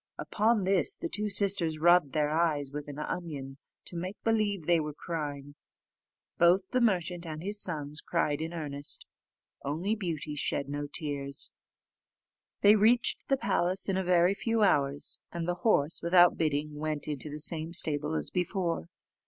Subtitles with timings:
[0.17, 4.79] Upon this, the two sisters rubbed their eyes with an onion, to make believe they
[4.79, 5.53] were crying;
[6.39, 9.05] both the merchant and his sons cried in earnest.
[9.63, 11.51] Only Beauty shed no tears.
[12.61, 17.07] They reached the palace in a very few hours, and the horse, without bidding, went
[17.07, 18.89] into the same stable as before.